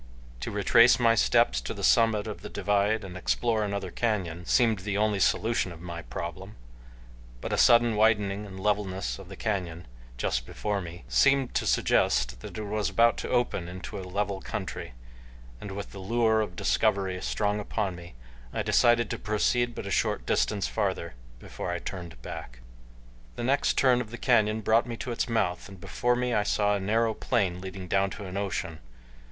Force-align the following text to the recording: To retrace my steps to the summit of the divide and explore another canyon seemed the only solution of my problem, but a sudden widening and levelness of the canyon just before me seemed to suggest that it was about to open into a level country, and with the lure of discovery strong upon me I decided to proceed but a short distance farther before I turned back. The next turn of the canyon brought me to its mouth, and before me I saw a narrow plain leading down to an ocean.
To 0.39 0.49
retrace 0.49 0.99
my 0.99 1.13
steps 1.13 1.61
to 1.61 1.75
the 1.75 1.83
summit 1.83 2.25
of 2.25 2.41
the 2.41 2.49
divide 2.49 3.03
and 3.03 3.15
explore 3.15 3.63
another 3.63 3.91
canyon 3.91 4.47
seemed 4.47 4.79
the 4.79 4.97
only 4.97 5.19
solution 5.19 5.71
of 5.71 5.79
my 5.79 6.01
problem, 6.01 6.55
but 7.39 7.53
a 7.53 7.57
sudden 7.59 7.95
widening 7.95 8.47
and 8.47 8.59
levelness 8.59 9.19
of 9.19 9.29
the 9.29 9.35
canyon 9.35 9.85
just 10.17 10.47
before 10.47 10.81
me 10.81 11.03
seemed 11.07 11.53
to 11.53 11.67
suggest 11.67 12.39
that 12.39 12.57
it 12.57 12.63
was 12.63 12.89
about 12.89 13.15
to 13.17 13.29
open 13.29 13.67
into 13.67 13.99
a 13.99 14.01
level 14.01 14.41
country, 14.41 14.93
and 15.59 15.69
with 15.73 15.91
the 15.91 15.99
lure 15.99 16.41
of 16.41 16.55
discovery 16.55 17.21
strong 17.21 17.59
upon 17.59 17.95
me 17.95 18.15
I 18.51 18.63
decided 18.63 19.07
to 19.11 19.19
proceed 19.19 19.75
but 19.75 19.85
a 19.85 19.91
short 19.91 20.25
distance 20.25 20.67
farther 20.67 21.13
before 21.37 21.69
I 21.69 21.77
turned 21.77 22.19
back. 22.23 22.61
The 23.35 23.43
next 23.43 23.77
turn 23.77 24.01
of 24.01 24.09
the 24.09 24.17
canyon 24.17 24.61
brought 24.61 24.87
me 24.87 24.97
to 24.97 25.11
its 25.11 25.29
mouth, 25.29 25.69
and 25.69 25.79
before 25.79 26.15
me 26.15 26.33
I 26.33 26.41
saw 26.41 26.73
a 26.73 26.79
narrow 26.79 27.13
plain 27.13 27.61
leading 27.61 27.87
down 27.87 28.09
to 28.09 28.25
an 28.25 28.35
ocean. 28.35 28.79